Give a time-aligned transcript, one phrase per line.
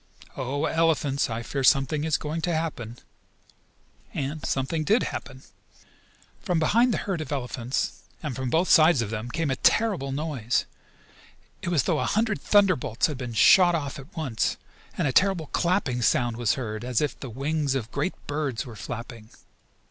[0.35, 2.97] Oh, elephants, I fear something is going to happen."
[4.15, 5.43] And something did happen.
[6.39, 10.11] From behind the herd of elephants, and from both sides of them, came a terrible
[10.11, 10.65] noise.
[11.61, 14.57] It was as though a hundred thunderbolts had been shot off at once,
[14.97, 18.75] and a terrible clapping sound was heard, as if the wings of great birds were
[18.75, 19.29] flapping.